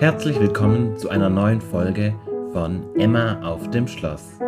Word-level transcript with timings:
Herzlich 0.00 0.40
willkommen 0.40 0.96
zu 0.96 1.10
einer 1.10 1.28
neuen 1.28 1.60
Folge 1.60 2.18
von 2.54 2.96
Emma 2.96 3.42
auf 3.42 3.68
dem 3.68 3.86
Schloss. 3.86 4.38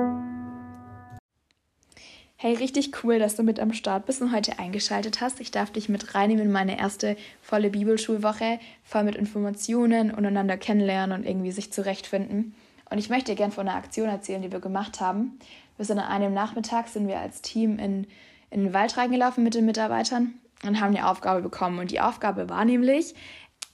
Hey, 2.36 2.54
richtig 2.54 3.04
cool, 3.04 3.18
dass 3.18 3.36
du 3.36 3.42
mit 3.42 3.60
am 3.60 3.74
Start 3.74 4.06
bist 4.06 4.22
und 4.22 4.34
heute 4.34 4.58
eingeschaltet 4.58 5.20
hast. 5.20 5.42
Ich 5.42 5.50
darf 5.50 5.70
dich 5.70 5.90
mit 5.90 6.14
reinnehmen 6.14 6.46
in 6.46 6.52
meine 6.52 6.78
erste 6.78 7.18
volle 7.42 7.68
Bibelschulwoche, 7.68 8.60
voll 8.82 9.04
mit 9.04 9.14
Informationen 9.14 10.10
und 10.10 10.24
einander 10.24 10.56
kennenlernen 10.56 11.18
und 11.18 11.26
irgendwie 11.26 11.52
sich 11.52 11.70
zurechtfinden. 11.70 12.54
Und 12.90 12.96
ich 12.96 13.10
möchte 13.10 13.32
dir 13.32 13.36
gerne 13.36 13.52
von 13.52 13.68
einer 13.68 13.76
Aktion 13.76 14.08
erzählen, 14.08 14.40
die 14.40 14.52
wir 14.52 14.60
gemacht 14.60 15.02
haben. 15.02 15.38
Wir 15.76 15.84
sind 15.84 15.98
an 15.98 16.10
einem 16.10 16.32
Nachmittag, 16.32 16.88
sind 16.88 17.08
wir 17.08 17.18
als 17.18 17.42
Team 17.42 17.78
in, 17.78 18.06
in 18.48 18.64
den 18.64 18.72
Wald 18.72 18.96
reingelaufen 18.96 19.44
mit 19.44 19.54
den 19.54 19.66
Mitarbeitern 19.66 20.32
und 20.64 20.80
haben 20.80 20.94
die 20.94 21.02
Aufgabe 21.02 21.42
bekommen. 21.42 21.78
Und 21.78 21.90
die 21.90 22.00
Aufgabe 22.00 22.48
war 22.48 22.64
nämlich, 22.64 23.14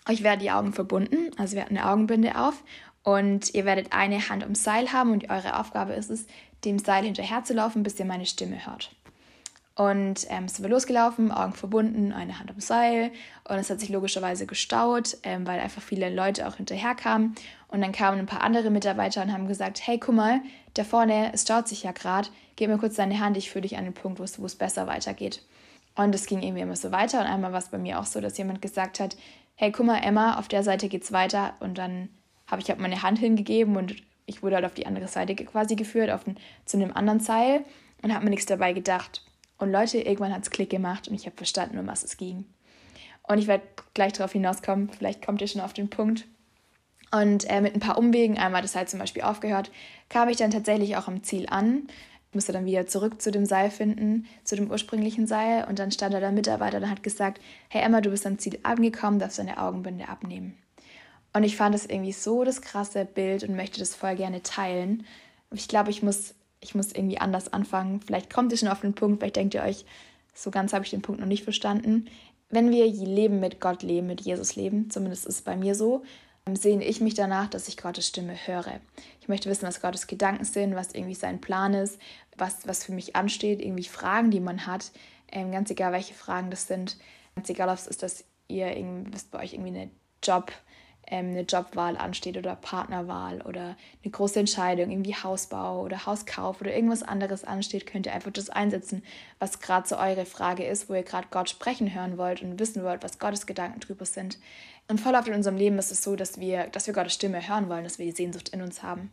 euch 0.09 0.23
werden 0.23 0.41
die 0.41 0.51
Augen 0.51 0.73
verbunden, 0.73 1.31
also 1.37 1.55
wir 1.55 1.63
hatten 1.63 1.77
eine 1.77 1.89
Augenbinde 1.89 2.37
auf 2.37 2.63
und 3.03 3.55
ihr 3.55 3.65
werdet 3.65 3.93
eine 3.93 4.29
Hand 4.29 4.43
ums 4.43 4.65
Seil 4.65 4.93
haben 4.93 5.13
und 5.13 5.31
eure 5.31 5.59
Aufgabe 5.59 5.93
ist 5.93 6.11
es, 6.11 6.27
dem 6.65 6.79
Seil 6.79 7.05
hinterher 7.05 7.45
zu 7.45 7.55
laufen, 7.55 7.83
bis 7.83 7.99
ihr 7.99 8.05
meine 8.05 8.27
Stimme 8.27 8.67
hört. 8.67 8.91
Und 9.79 10.27
ähm, 10.29 10.49
sind 10.49 10.65
wir 10.65 10.71
losgelaufen, 10.71 11.31
Augen 11.31 11.53
verbunden, 11.53 12.13
eine 12.13 12.41
Hand 12.41 12.51
ums 12.51 12.67
Seil. 12.67 13.13
Und 13.49 13.59
es 13.59 13.71
hat 13.71 13.79
sich 13.79 13.91
logischerweise 13.91 14.45
gestaut, 14.45 15.17
ähm, 15.23 15.47
weil 15.47 15.61
einfach 15.61 15.81
viele 15.81 16.13
Leute 16.13 16.49
auch 16.49 16.57
hinterher 16.57 16.97
kamen. 16.97 17.37
Und 17.69 17.81
dann 17.81 17.93
kamen 17.93 18.19
ein 18.19 18.27
paar 18.27 18.43
andere 18.43 18.71
Mitarbeiter 18.71 19.23
und 19.23 19.33
haben 19.33 19.47
gesagt, 19.47 19.87
hey, 19.87 19.99
guck 19.99 20.17
mal, 20.17 20.41
da 20.75 20.83
vorne, 20.83 21.31
es 21.33 21.43
staut 21.43 21.69
sich 21.69 21.85
ja 21.85 21.93
gerade, 21.93 22.29
gib 22.57 22.69
mir 22.69 22.79
kurz 22.79 22.97
deine 22.97 23.21
Hand, 23.21 23.37
ich 23.37 23.53
führe 23.53 23.63
dich 23.63 23.79
an 23.79 23.85
den 23.85 23.95
Punkt, 23.95 24.19
wo 24.19 24.25
es 24.25 24.57
besser 24.57 24.89
weitergeht. 24.89 25.45
Und 25.95 26.15
es 26.15 26.27
ging 26.27 26.43
irgendwie 26.43 26.63
immer 26.63 26.77
so 26.77 26.93
weiter. 26.93 27.21
Und 27.21 27.27
einmal 27.27 27.53
war 27.53 27.59
es 27.59 27.69
bei 27.69 27.79
mir 27.79 27.99
auch 27.99 28.07
so, 28.07 28.21
dass 28.21 28.39
jemand 28.39 28.63
gesagt 28.63 29.01
hat, 29.01 29.17
hey, 29.57 29.73
guck 29.73 29.87
mal, 29.87 29.99
Emma, 29.99 30.39
auf 30.39 30.49
der 30.49 30.63
Seite 30.63 30.89
geht's 30.89 31.13
weiter. 31.13 31.55
Und 31.61 31.79
dann 31.79 32.09
habe 32.47 32.63
ich 32.63 32.69
halt 32.69 32.79
meine 32.79 33.03
Hand 33.03 33.19
hingegeben 33.19 33.77
und 33.77 33.97
ich 34.27 34.43
wurde 34.43 34.57
halt 34.57 34.65
auf 34.65 34.75
die 34.75 34.87
andere 34.87 35.09
Seite 35.09 35.35
quasi 35.35 35.75
geführt, 35.75 36.11
auf 36.11 36.25
den, 36.25 36.37
zu 36.65 36.77
einem 36.77 36.93
anderen 36.93 37.21
Seil 37.21 37.65
und 38.03 38.15
habe 38.15 38.25
mir 38.25 38.31
nichts 38.31 38.47
dabei 38.47 38.73
gedacht. 38.73 39.25
Und 39.59 39.73
Leute, 39.73 39.99
irgendwann 39.99 40.33
hat 40.33 40.43
es 40.43 40.51
Klick 40.51 40.71
gemacht 40.71 41.09
und 41.09 41.15
ich 41.15 41.27
habe 41.27 41.37
verstanden, 41.37 41.79
um 41.79 41.87
was 41.87 42.05
es 42.05 42.17
ging. 42.17 42.45
Und 43.25 43.39
ich 43.39 43.47
werde 43.47 43.65
gleich 43.95 44.13
darauf 44.13 44.33
hinauskommen, 44.33 44.91
vielleicht 44.91 45.25
kommt 45.25 45.41
ihr 45.41 45.49
schon 45.49 45.61
auf 45.61 45.73
den 45.73 45.91
Punkt. 45.91 46.27
Und 47.11 47.49
äh, 47.51 47.61
mit 47.61 47.75
ein 47.75 47.81
paar 47.81 47.99
Umwegen, 47.99 48.39
einmal 48.39 48.63
das 48.63 48.77
halt 48.77 48.89
zum 48.91 49.01
Beispiel 49.01 49.23
aufgehört, 49.23 49.71
kam 50.09 50.29
ich 50.29 50.37
dann 50.37 50.51
tatsächlich 50.51 50.97
auch 50.97 51.09
am 51.09 51.23
Ziel 51.23 51.47
an. 51.49 51.89
Musste 52.39 52.53
dann 52.53 52.67
wieder 52.67 52.87
zurück 52.87 53.21
zu 53.21 53.33
dem 53.33 53.47
Seil 53.47 53.69
finden, 53.69 54.27
zu 54.45 54.55
dem 54.55 54.71
ursprünglichen 54.71 55.27
Seil. 55.27 55.67
Und 55.69 55.81
dann 55.81 55.91
stand 55.91 56.15
da 56.15 56.21
der 56.21 56.31
Mitarbeiter 56.31 56.77
und 56.77 56.89
hat 56.89 57.03
gesagt, 57.03 57.41
hey 57.69 57.83
Emma, 57.83 58.01
du 58.01 58.11
bist 58.11 58.25
am 58.27 58.39
Ziel 58.39 58.61
angekommen, 58.63 59.19
darfst 59.19 59.41
deine 59.41 59.59
Augenbinde 59.59 60.09
abnehmen. 60.09 60.57
Und 61.33 61.43
ich 61.43 61.57
fand 61.57 61.75
das 61.75 61.85
irgendwie 61.85 62.13
so 62.13 62.45
das 62.45 62.63
krasse 62.63 63.05
Bild 63.05 63.43
und 63.43 63.57
möchte 63.57 63.81
das 63.81 63.97
voll 63.97 64.15
gerne 64.15 64.45
teilen. 64.45 65.05
Ich 65.53 65.67
glaube, 65.67 65.91
ich 65.91 66.01
muss, 66.01 66.37
ich 66.61 66.77
muss 66.77 66.93
irgendwie 66.93 67.19
anders 67.19 67.53
anfangen. 67.53 68.03
Vielleicht 68.03 68.33
kommt 68.33 68.53
ihr 68.53 68.59
schon 68.59 68.69
auf 68.69 68.83
den 68.83 68.95
Punkt, 68.95 69.19
vielleicht 69.19 69.35
denkt 69.35 69.55
ihr 69.55 69.65
euch, 69.65 69.85
so 70.33 70.53
ganz 70.53 70.73
habe 70.73 70.85
ich 70.85 70.91
den 70.91 71.03
Punkt 71.03 71.21
noch 71.21 71.27
nicht 71.27 71.43
verstanden. 71.43 72.07
Wenn 72.51 72.71
wir 72.71 72.87
Leben 72.87 73.41
mit 73.41 73.59
Gott 73.59 73.83
leben, 73.83 74.07
mit 74.07 74.21
Jesus 74.21 74.55
leben, 74.55 74.91
zumindest 74.91 75.27
ist 75.27 75.35
es 75.35 75.43
bei 75.43 75.57
mir 75.57 75.75
so, 75.75 76.05
sehne 76.57 76.85
ich 76.85 77.01
mich 77.01 77.15
danach, 77.15 77.49
dass 77.49 77.69
ich 77.69 77.77
Gottes 77.77 78.07
Stimme 78.07 78.35
höre. 78.47 78.81
Ich 79.21 79.29
möchte 79.29 79.51
wissen, 79.51 79.67
was 79.67 79.81
Gottes 79.81 80.07
Gedanken 80.07 80.45
sind, 80.45 80.75
was 80.75 80.95
irgendwie 80.95 81.15
sein 81.15 81.41
Plan 81.41 81.75
ist, 81.75 81.99
was, 82.37 82.67
was 82.67 82.85
für 82.85 82.93
mich 82.93 83.17
ansteht, 83.17 83.61
irgendwie 83.61 83.85
Fragen, 83.85 84.31
die 84.31 84.41
man 84.41 84.67
hat, 84.67 84.91
ähm, 85.31 85.53
ganz 85.53 85.71
egal, 85.71 85.93
welche 85.93 86.15
Fragen 86.15 86.51
das 86.51 86.67
sind. 86.67 86.97
Ganz 87.35 87.49
egal, 87.51 87.69
ob 87.69 87.75
es 87.75 87.87
ist, 87.87 88.03
dass 88.03 88.25
ihr 88.49 88.77
irgendwie, 88.77 89.11
bei 89.31 89.41
euch 89.41 89.53
irgendwie 89.53 89.79
eine 89.79 89.91
Job, 90.23 90.53
ähm, 91.07 91.31
eine 91.31 91.43
Jobwahl 91.43 91.97
ansteht 91.97 92.37
oder 92.37 92.57
Partnerwahl 92.57 93.43
oder 93.43 93.77
eine 94.03 94.11
große 94.11 94.41
Entscheidung, 94.41 94.91
irgendwie 94.91 95.15
Hausbau 95.15 95.83
oder 95.83 96.07
Hauskauf 96.07 96.61
oder 96.61 96.75
irgendwas 96.75 97.03
anderes 97.03 97.45
ansteht, 97.45 97.87
könnt 97.87 98.07
ihr 98.07 98.15
einfach 98.15 98.33
das 98.33 98.51
einsetzen, 98.51 99.03
was 99.39 99.61
gerade 99.61 99.87
so 99.87 99.97
eure 99.97 100.27
Frage 100.27 100.65
ist, 100.65 100.89
wo 100.89 100.95
ihr 100.95 101.03
gerade 101.03 101.29
Gott 101.31 101.51
sprechen 101.51 101.95
hören 101.95 102.19
wollt 102.19 102.43
und 102.43 102.59
wissen 102.59 102.83
wollt, 102.83 103.03
was 103.03 103.19
Gottes 103.19 103.47
Gedanken 103.47 103.81
drüber 103.81 104.07
sind. 104.07 104.39
Und 104.89 105.01
voll 105.01 105.15
oft 105.15 105.29
in 105.29 105.35
unserem 105.35 105.57
Leben 105.57 105.79
ist 105.79 105.93
es 105.93 106.03
so, 106.03 106.17
dass 106.17 106.41
wir, 106.41 106.69
dass 106.69 106.87
wir 106.87 106.95
Gottes 106.95 107.15
Stimme 107.15 107.47
hören 107.47 107.69
wollen, 107.69 107.85
dass 107.85 107.99
wir 107.99 108.07
die 108.07 108.13
Sehnsucht 108.13 108.49
in 108.49 108.63
uns 108.63 108.83
haben. 108.83 109.11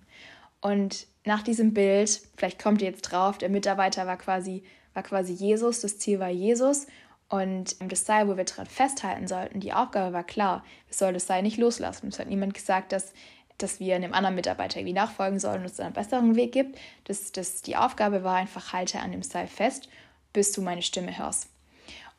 Und 0.62 1.06
nach 1.25 1.44
diesem 1.44 1.74
Bild, 1.74 2.22
vielleicht 2.38 2.62
kommt 2.62 2.81
ihr 2.81 2.90
jetzt 2.90 3.02
drauf, 3.02 3.38
der 3.38 3.50
Mitarbeiter 3.50 4.08
war 4.08 4.18
quasi, 4.18 4.63
war 4.94 5.03
quasi 5.03 5.34
Jesus, 5.34 5.81
das 5.81 6.00
Ziel 6.00 6.19
war 6.19 6.30
Jesus 6.30 6.88
und 7.28 7.75
das 7.91 8.06
Seil, 8.06 8.28
wo 8.28 8.38
wir 8.38 8.46
dran 8.46 8.68
festhalten 8.68 9.28
sollten, 9.28 9.59
die 9.59 9.74
Aufgabe 9.74 10.13
war 10.13 10.24
klar, 10.24 10.63
wir 10.88 10.96
sollen 10.96 11.16
das 11.16 11.28
Seil 11.28 11.44
nicht 11.44 11.58
loslassen. 11.58 12.07
Es 12.07 12.19
hat 12.19 12.28
niemand 12.28 12.53
gesagt, 12.53 12.92
dass, 12.92 13.13
dass 13.57 13.80
wir 13.80 13.96
einem 13.96 14.13
anderen 14.13 14.36
Mitarbeiter 14.36 14.80
irgendwie 14.80 14.94
nachfolgen 14.94 15.40
sollen 15.40 15.62
und 15.62 15.66
es 15.66 15.80
einen 15.80 15.94
besseren 15.94 16.36
Weg 16.36 16.52
gibt. 16.52 16.78
Das, 17.06 17.31
das, 17.31 17.62
die 17.62 17.75
Aufgabe 17.75 18.24
war 18.24 18.36
einfach, 18.36 18.74
halte 18.74 19.00
an 19.00 19.12
dem 19.12 19.24
Seil 19.24 19.47
fest, 19.47 19.90
bis 20.34 20.52
du 20.52 20.62
meine 20.62 20.84
Stimme 20.84 21.18
hörst. 21.18 21.50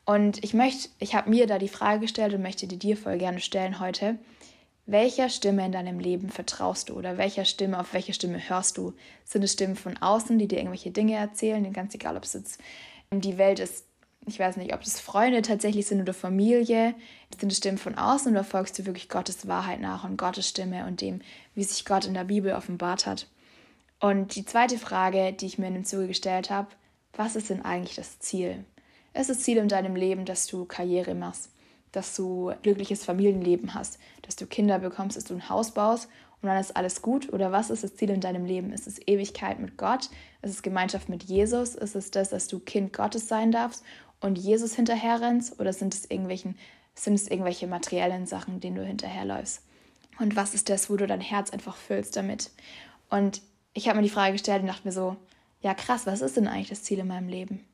Und 0.07 0.41
ich 0.41 0.53
möchte, 0.53 0.87
ich 0.99 1.15
habe 1.15 1.29
mir 1.29 1.47
da 1.47 1.59
die 1.59 1.67
Frage 1.67 1.99
gestellt 1.99 2.33
und 2.33 2.41
möchte 2.41 2.65
die 2.65 2.79
dir 2.79 2.95
voll 2.95 3.17
gerne 3.17 3.41
stellen 3.41 3.81
heute. 3.81 4.17
Welcher 4.85 5.27
Stimme 5.27 5.65
in 5.65 5.73
deinem 5.73 5.99
Leben 5.99 6.29
vertraust 6.29 6.87
du 6.87 6.93
oder 6.93 7.17
welcher 7.17 7.43
Stimme, 7.43 7.77
auf 7.77 7.93
welche 7.93 8.13
Stimme 8.13 8.39
hörst 8.47 8.77
du? 8.77 8.93
Sind 9.25 9.43
es 9.43 9.51
Stimmen 9.51 9.75
von 9.75 9.97
außen, 9.97 10.39
die 10.39 10.47
dir 10.47 10.59
irgendwelche 10.59 10.91
Dinge 10.91 11.15
erzählen? 11.15 11.73
Ganz 11.73 11.93
egal, 11.93 12.15
ob 12.15 12.23
es 12.23 12.33
jetzt 12.33 12.61
die 13.11 13.37
Welt 13.37 13.59
ist, 13.59 13.83
ich 14.25 14.39
weiß 14.39 14.55
nicht, 14.55 14.73
ob 14.73 14.81
das 14.81 15.01
Freunde 15.01 15.41
tatsächlich 15.41 15.87
sind 15.87 15.99
oder 15.99 16.13
Familie, 16.13 16.95
sind 17.37 17.51
es 17.51 17.57
Stimmen 17.57 17.77
von 17.77 17.95
außen 17.95 18.31
oder 18.31 18.45
folgst 18.45 18.79
du 18.79 18.85
wirklich 18.85 19.09
Gottes 19.09 19.45
Wahrheit 19.45 19.81
nach 19.81 20.05
und 20.05 20.15
Gottes 20.15 20.47
Stimme 20.47 20.85
und 20.85 21.01
dem, 21.01 21.19
wie 21.53 21.65
sich 21.65 21.83
Gott 21.83 22.05
in 22.05 22.13
der 22.13 22.23
Bibel 22.23 22.53
offenbart 22.53 23.05
hat? 23.05 23.27
Und 23.99 24.35
die 24.35 24.45
zweite 24.45 24.77
Frage, 24.77 25.33
die 25.33 25.47
ich 25.47 25.57
mir 25.57 25.67
in 25.67 25.73
dem 25.73 25.85
Zuge 25.85 26.07
gestellt 26.07 26.49
habe, 26.49 26.69
was 27.11 27.35
ist 27.35 27.49
denn 27.49 27.61
eigentlich 27.61 27.97
das 27.97 28.19
Ziel? 28.19 28.63
Ist 29.17 29.29
das 29.29 29.39
Ziel 29.39 29.57
in 29.57 29.67
deinem 29.67 29.95
Leben, 29.95 30.25
dass 30.25 30.47
du 30.47 30.65
Karriere 30.65 31.15
machst, 31.15 31.49
dass 31.91 32.15
du 32.15 32.51
glückliches 32.61 33.03
Familienleben 33.03 33.73
hast, 33.73 33.97
dass 34.21 34.35
du 34.35 34.45
Kinder 34.45 34.79
bekommst, 34.79 35.17
dass 35.17 35.23
du 35.23 35.33
ein 35.33 35.49
Haus 35.49 35.71
baust 35.73 36.07
und 36.41 36.49
dann 36.49 36.59
ist 36.59 36.75
alles 36.75 37.01
gut? 37.01 37.33
Oder 37.33 37.51
was 37.51 37.69
ist 37.69 37.83
das 37.83 37.95
Ziel 37.95 38.11
in 38.11 38.21
deinem 38.21 38.45
Leben? 38.45 38.71
Ist 38.71 38.85
es 38.87 38.99
Ewigkeit 39.07 39.59
mit 39.59 39.77
Gott? 39.77 40.09
Ist 40.41 40.51
es 40.51 40.61
Gemeinschaft 40.61 41.09
mit 41.09 41.23
Jesus? 41.23 41.75
Ist 41.75 41.95
es 41.95 42.11
das, 42.11 42.29
dass 42.29 42.47
du 42.47 42.59
Kind 42.59 42.93
Gottes 42.93 43.27
sein 43.27 43.51
darfst? 43.51 43.83
und 44.19 44.37
Jesus 44.37 44.75
hinterherrennst 44.75 45.59
oder 45.59 45.73
sind 45.73 45.93
es, 45.93 46.05
irgendwelchen, 46.09 46.57
sind 46.95 47.13
es 47.13 47.27
irgendwelche 47.27 47.67
materiellen 47.67 48.25
Sachen, 48.25 48.59
denen 48.59 48.75
du 48.75 48.85
hinterherläufst? 48.85 49.63
Und 50.19 50.35
was 50.35 50.53
ist 50.53 50.69
das, 50.69 50.89
wo 50.89 50.95
du 50.95 51.05
dein 51.05 51.21
Herz 51.21 51.51
einfach 51.51 51.75
füllst 51.75 52.15
damit? 52.15 52.49
Und 53.09 53.41
ich 53.73 53.87
habe 53.87 53.97
mir 53.97 54.03
die 54.03 54.09
Frage 54.09 54.33
gestellt 54.33 54.61
und 54.61 54.67
dachte 54.67 54.87
mir 54.87 54.91
so, 54.91 55.15
ja 55.61 55.73
krass, 55.73 56.05
was 56.07 56.21
ist 56.21 56.37
denn 56.37 56.47
eigentlich 56.47 56.69
das 56.69 56.83
Ziel 56.83 56.99
in 56.99 57.07
meinem 57.07 57.29
Leben? 57.29 57.65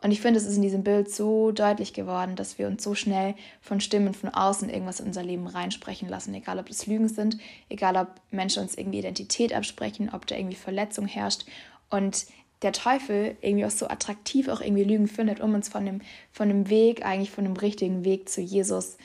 Und 0.00 0.12
ich 0.12 0.20
finde, 0.20 0.38
es 0.38 0.46
ist 0.46 0.56
in 0.56 0.62
diesem 0.62 0.84
Bild 0.84 1.10
so 1.12 1.50
deutlich 1.50 1.92
geworden, 1.92 2.36
dass 2.36 2.58
wir 2.58 2.68
uns 2.68 2.84
so 2.84 2.94
schnell 2.94 3.34
von 3.60 3.80
Stimmen 3.80 4.14
von 4.14 4.28
außen 4.28 4.70
irgendwas 4.70 5.00
in 5.00 5.06
unser 5.06 5.24
Leben 5.24 5.48
reinsprechen 5.48 6.08
lassen. 6.08 6.34
Egal, 6.34 6.60
ob 6.60 6.68
das 6.68 6.86
Lügen 6.86 7.08
sind, 7.08 7.38
egal, 7.68 7.96
ob 7.96 8.08
Menschen 8.30 8.62
uns 8.62 8.76
irgendwie 8.76 9.00
Identität 9.00 9.52
absprechen, 9.52 10.10
ob 10.12 10.26
da 10.26 10.36
irgendwie 10.36 10.56
Verletzung 10.56 11.06
herrscht. 11.06 11.46
Und 11.90 12.26
der 12.62 12.72
Teufel 12.72 13.36
irgendwie 13.40 13.64
auch 13.64 13.70
so 13.70 13.88
attraktiv 13.88 14.48
auch 14.48 14.60
irgendwie 14.60 14.84
Lügen 14.84 15.08
findet, 15.08 15.40
um 15.40 15.54
uns 15.54 15.68
von 15.68 15.84
dem, 15.84 16.00
von 16.30 16.48
dem 16.48 16.70
Weg, 16.70 17.04
eigentlich 17.04 17.30
von 17.30 17.44
dem 17.44 17.56
richtigen 17.56 18.04
Weg 18.04 18.28
zu 18.28 18.40
Jesus 18.40 18.98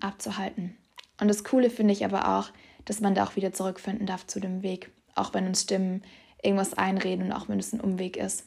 abzuhalten. 0.00 0.76
Und 1.20 1.28
das 1.28 1.44
Coole 1.44 1.70
finde 1.70 1.92
ich 1.92 2.04
aber 2.04 2.38
auch, 2.38 2.50
dass 2.84 3.00
man 3.00 3.14
da 3.14 3.24
auch 3.24 3.36
wieder 3.36 3.52
zurückfinden 3.52 4.06
darf 4.06 4.26
zu 4.26 4.40
dem 4.40 4.62
Weg, 4.62 4.90
auch 5.14 5.34
wenn 5.34 5.46
uns 5.46 5.62
Stimmen 5.62 6.02
irgendwas 6.42 6.74
einreden 6.74 7.26
und 7.26 7.32
auch 7.32 7.48
wenn 7.48 7.60
es 7.60 7.72
ein 7.72 7.80
Umweg 7.80 8.16
ist. 8.16 8.46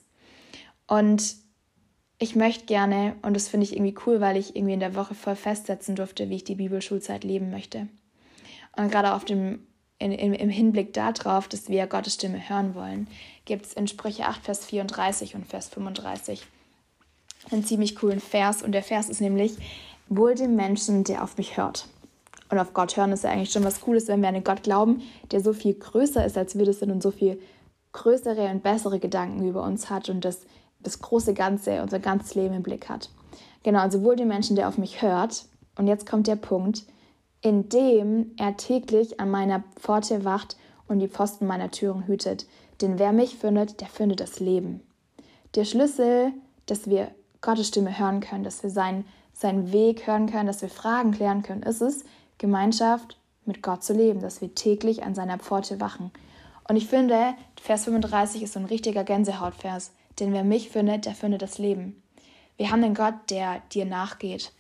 Und 0.88 1.44
ich 2.18 2.36
möchte 2.36 2.66
gerne, 2.66 3.16
und 3.22 3.36
das 3.36 3.48
finde 3.48 3.66
ich 3.66 3.74
irgendwie 3.74 3.96
cool, 4.06 4.22
weil 4.22 4.38
ich 4.38 4.56
irgendwie 4.56 4.74
in 4.74 4.80
der 4.80 4.96
Woche 4.96 5.16
voll 5.16 5.36
festsetzen 5.36 5.96
durfte, 5.96 6.30
wie 6.30 6.36
ich 6.36 6.44
die 6.44 6.56
Bibelschulzeit 6.56 7.24
leben 7.24 7.50
möchte. 7.50 7.88
Und 8.75 8.92
gerade 8.92 9.13
auf 9.13 9.25
dem 9.25 9.60
in, 9.98 10.12
in, 10.12 10.34
im 10.34 10.50
Hinblick 10.50 10.94
darauf, 10.94 11.48
dass 11.48 11.69
wir 11.69 11.88
Gottes 11.88 12.16
Stimme 12.16 12.50
hören 12.50 12.75
wollen, 12.75 13.07
gibt 13.45 13.66
es 13.66 13.74
in 13.74 13.88
Sprüche 13.88 14.25
8, 14.25 14.44
Vers 14.44 14.66
34 14.66 15.36
und 15.36 15.48
Vers 15.48 15.69
35 15.69 16.45
einen 17.51 17.63
ziemlich 17.63 17.95
coolen 17.95 18.19
Vers. 18.19 18.62
Und 18.62 18.74
der 18.74 18.84
Vers 18.84 19.10
ist 19.10 19.22
nämlich, 19.22 19.57
wohl 20.07 20.36
dem 20.36 20.56
Menschen, 20.56 21.04
der 21.04 21.24
auf 21.24 21.38
mich 21.38 21.57
hört. 21.57 21.88
Und 22.50 22.60
auf 22.60 22.74
Gott 22.74 22.95
hören 22.95 23.12
ist 23.12 23.24
ja 23.24 23.31
eigentlich 23.31 23.51
schon 23.51 23.63
was 23.63 23.81
Cooles, 23.81 24.07
wenn 24.07 24.22
wir 24.22 24.30
an 24.30 24.36
einen 24.36 24.44
Gott 24.44 24.63
glauben, 24.63 25.01
der 25.31 25.42
so 25.42 25.54
viel 25.54 25.74
größer 25.74 26.24
ist, 26.25 26.38
als 26.38 26.57
wir 26.57 26.66
das 26.66 26.80
sind 26.80 26.92
und 26.92 27.01
so 27.01 27.12
viel 27.12 27.42
größere 27.92 28.50
und 28.50 28.62
bessere 28.62 29.00
Gedanken 29.00 29.48
über 29.48 29.63
uns 29.63 29.89
hat 29.89 30.10
und 30.10 30.25
das, 30.25 30.42
das 30.86 31.00
große 31.00 31.34
Ganze, 31.34 31.82
unser 31.82 32.00
ganzes 32.00 32.36
Leben 32.36 32.56
im 32.56 32.64
Blick 32.64 32.90
hat. 32.90 33.10
Genau, 33.64 33.80
also 33.80 34.04
wohl 34.04 34.16
dem 34.16 34.28
Menschen, 34.28 34.56
der 34.56 34.68
auf 34.68 34.78
mich 34.78 35.02
hört. 35.02 35.46
Und 35.78 35.88
jetzt 35.88 36.08
kommt 36.08 36.28
der 36.28 36.36
Punkt, 36.36 36.84
indem 37.42 38.32
er 38.38 38.56
täglich 38.58 39.20
an 39.20 39.30
meiner 39.30 39.64
Pforte 39.80 40.24
wacht 40.24 40.56
und 40.88 41.00
die 41.00 41.08
Pfosten 41.08 41.48
meiner 41.48 41.72
Türen 41.72 42.08
hütet. 42.08 42.46
Denn 42.82 43.00
wer 43.00 43.12
mich 43.12 43.36
findet, 43.36 43.82
der 43.82 43.88
findet 43.88 44.20
das 44.20 44.40
Leben. 44.40 44.82
Der 45.56 45.66
Schlüssel, 45.66 46.32
dass 46.66 46.90
wir 46.90 47.12
Gottes 47.42 47.68
Stimme 47.68 47.98
hören 47.98 48.20
können, 48.20 48.44
dass 48.44 48.64
wir 48.64 48.70
seinen, 48.70 49.06
seinen 49.34 49.72
Weg 49.72 50.08
hören 50.08 50.30
können, 50.30 50.48
dass 50.48 50.62
wir 50.62 50.70
Fragen 50.70 51.12
klären 51.12 51.44
können, 51.44 51.64
ist 51.64 51.82
es, 51.82 52.04
Gemeinschaft 52.38 53.18
mit 53.46 53.62
Gott 53.62 53.84
zu 53.84 53.94
leben, 53.94 54.20
dass 54.20 54.42
wir 54.42 54.54
täglich 54.54 55.04
an 55.04 55.16
seiner 55.16 55.38
Pforte 55.38 55.80
wachen. 55.80 56.12
Und 56.68 56.76
ich 56.76 56.88
finde, 56.88 57.36
Vers 57.62 57.86
35 57.86 58.44
ist 58.44 58.54
so 58.54 58.60
ein 58.60 58.66
richtiger 58.66 59.04
Gänsehautvers, 59.04 59.92
denn 60.19 60.33
wer 60.33 60.44
mich 60.44 60.69
findet, 60.69 61.06
der 61.06 61.13
findet 61.13 61.41
das 61.41 61.57
Leben. 61.57 62.01
Wir 62.57 62.71
haben 62.71 62.83
einen 62.83 62.95
Gott, 62.95 63.15
der 63.29 63.62
dir 63.73 63.85
nachgeht 63.85 64.53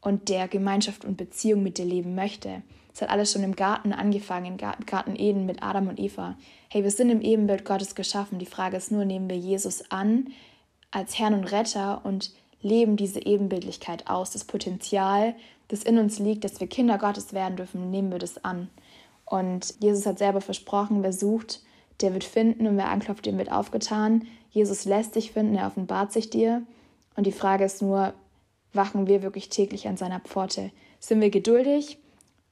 und 0.00 0.28
der 0.28 0.48
Gemeinschaft 0.48 1.04
und 1.04 1.16
Beziehung 1.16 1.62
mit 1.62 1.78
dir 1.78 1.84
leben 1.84 2.14
möchte. 2.14 2.62
Es 2.94 3.00
hat 3.00 3.10
alles 3.10 3.32
schon 3.32 3.42
im 3.42 3.56
Garten 3.56 3.92
angefangen, 3.92 4.46
im 4.46 4.56
Garten 4.56 5.16
Eden 5.16 5.46
mit 5.46 5.62
Adam 5.62 5.88
und 5.88 5.98
Eva. 5.98 6.36
Hey, 6.68 6.82
wir 6.82 6.90
sind 6.90 7.10
im 7.10 7.22
Ebenbild 7.22 7.64
Gottes 7.64 7.94
geschaffen. 7.94 8.38
Die 8.38 8.46
Frage 8.46 8.76
ist 8.76 8.92
nur, 8.92 9.04
nehmen 9.04 9.30
wir 9.30 9.38
Jesus 9.38 9.90
an 9.90 10.28
als 10.90 11.18
Herrn 11.18 11.34
und 11.34 11.44
Retter 11.44 12.04
und 12.04 12.32
leben 12.60 12.96
diese 12.96 13.24
Ebenbildlichkeit 13.24 14.08
aus, 14.08 14.30
das 14.30 14.44
Potenzial, 14.44 15.34
das 15.68 15.82
in 15.82 15.98
uns 15.98 16.18
liegt, 16.18 16.44
dass 16.44 16.60
wir 16.60 16.68
Kinder 16.68 16.98
Gottes 16.98 17.32
werden 17.32 17.56
dürfen, 17.56 17.90
nehmen 17.90 18.12
wir 18.12 18.18
das 18.18 18.44
an. 18.44 18.68
Und 19.24 19.74
Jesus 19.80 20.06
hat 20.06 20.18
selber 20.18 20.40
versprochen, 20.40 21.02
wer 21.02 21.12
sucht, 21.12 21.62
der 22.00 22.14
wird 22.14 22.24
finden 22.24 22.66
und 22.66 22.76
wer 22.76 22.88
anklopft, 22.88 23.26
dem 23.26 23.38
wird 23.38 23.52
aufgetan. 23.52 24.26
Jesus 24.50 24.84
lässt 24.84 25.14
dich 25.14 25.32
finden, 25.32 25.54
er 25.54 25.66
offenbart 25.66 26.12
sich 26.12 26.30
dir. 26.30 26.62
Und 27.16 27.26
die 27.26 27.32
Frage 27.32 27.64
ist 27.64 27.82
nur, 27.82 28.14
wachen 28.72 29.06
wir 29.06 29.22
wirklich 29.22 29.48
täglich 29.48 29.88
an 29.88 29.96
seiner 29.96 30.20
Pforte? 30.20 30.70
Sind 30.98 31.20
wir 31.20 31.30
geduldig 31.30 31.98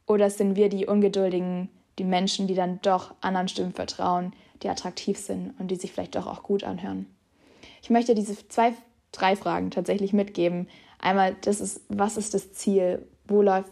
oder 0.06 0.30
sind 0.30 0.56
wir 0.56 0.68
die 0.68 0.86
Ungeduldigen, 0.86 1.68
die 1.98 2.04
Menschen, 2.04 2.46
die 2.46 2.54
dann 2.54 2.80
doch 2.82 3.14
anderen 3.20 3.48
Stimmen 3.48 3.72
vertrauen, 3.72 4.32
die 4.62 4.68
attraktiv 4.68 5.18
sind 5.18 5.54
und 5.58 5.70
die 5.70 5.76
sich 5.76 5.92
vielleicht 5.92 6.14
doch 6.14 6.26
auch 6.26 6.42
gut 6.42 6.64
anhören? 6.64 7.06
Ich 7.82 7.90
möchte 7.90 8.14
diese 8.14 8.36
zwei, 8.48 8.74
drei 9.12 9.36
Fragen 9.36 9.70
tatsächlich 9.70 10.12
mitgeben. 10.12 10.68
Einmal, 10.98 11.36
das 11.42 11.60
ist, 11.60 11.82
was 11.88 12.16
ist 12.16 12.34
das 12.34 12.52
Ziel? 12.52 13.06
Wo 13.26 13.42
läuft, 13.42 13.70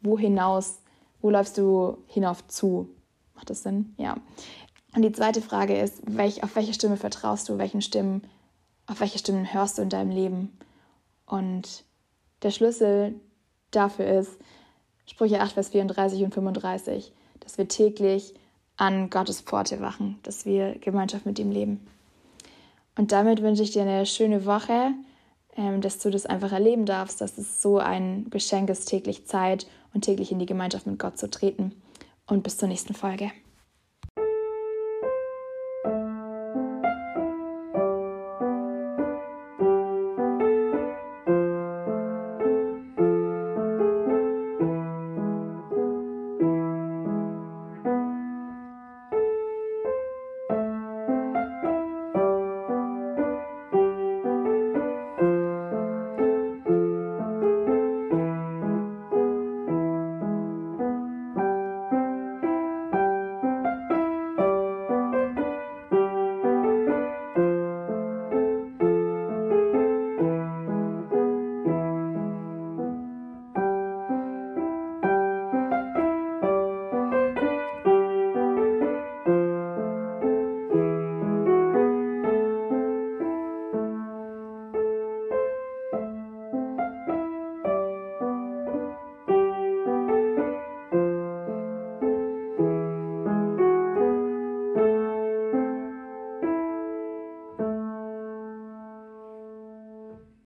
wo 0.00 0.18
hinaus, 0.18 0.80
wo 1.20 1.30
läufst 1.30 1.58
du 1.58 1.98
hinauf 2.06 2.46
zu? 2.46 2.88
Macht 3.34 3.50
das 3.50 3.62
Sinn? 3.62 3.94
Ja. 3.96 4.16
Und 4.94 5.02
die 5.02 5.12
zweite 5.12 5.40
Frage 5.40 5.78
ist, 5.78 6.02
welch, 6.06 6.42
auf 6.42 6.54
welche 6.54 6.74
Stimme 6.74 6.96
vertraust 6.96 7.48
du? 7.48 7.58
Welchen 7.58 7.80
Stimmen, 7.80 8.22
auf 8.86 9.00
welche 9.00 9.18
Stimmen 9.18 9.52
hörst 9.52 9.78
du 9.78 9.82
in 9.82 9.88
deinem 9.88 10.10
Leben? 10.10 10.58
Und 11.26 11.84
der 12.42 12.50
Schlüssel 12.50 13.14
dafür 13.70 14.06
ist 14.06 14.32
Sprüche 15.06 15.40
8, 15.40 15.52
Vers 15.52 15.70
34 15.70 16.22
und 16.24 16.34
35, 16.34 17.12
dass 17.40 17.58
wir 17.58 17.68
täglich 17.68 18.34
an 18.76 19.10
Gottes 19.10 19.40
Pforte 19.40 19.80
wachen, 19.80 20.18
dass 20.22 20.44
wir 20.44 20.78
Gemeinschaft 20.78 21.26
mit 21.26 21.38
ihm 21.38 21.50
leben. 21.50 21.86
Und 22.96 23.12
damit 23.12 23.42
wünsche 23.42 23.62
ich 23.62 23.72
dir 23.72 23.82
eine 23.82 24.06
schöne 24.06 24.44
Woche, 24.44 24.92
ähm, 25.56 25.80
dass 25.80 25.98
du 25.98 26.10
das 26.10 26.26
einfach 26.26 26.52
erleben 26.52 26.84
darfst, 26.84 27.20
dass 27.20 27.38
es 27.38 27.62
so 27.62 27.78
ein 27.78 28.28
Geschenk 28.30 28.68
ist, 28.70 28.86
täglich 28.86 29.26
Zeit 29.26 29.66
und 29.94 30.02
täglich 30.02 30.32
in 30.32 30.38
die 30.38 30.46
Gemeinschaft 30.46 30.86
mit 30.86 30.98
Gott 30.98 31.18
zu 31.18 31.30
treten. 31.30 31.72
Und 32.26 32.42
bis 32.42 32.56
zur 32.56 32.68
nächsten 32.68 32.94
Folge. 32.94 33.30